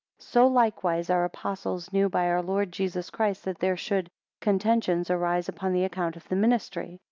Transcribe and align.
16 0.17 0.31
So 0.31 0.47
likewise 0.47 1.11
our 1.11 1.25
Apostles 1.25 1.93
knew 1.93 2.09
by 2.09 2.25
our 2.27 2.41
Lord 2.41 2.71
Jesus 2.71 3.11
Christ, 3.11 3.43
that 3.45 3.59
there 3.59 3.77
should 3.77 4.09
contentions 4.39 5.11
arise, 5.11 5.47
upon 5.47 5.75
account 5.75 6.15
of 6.17 6.27
the 6.27 6.35
ministry. 6.35 6.99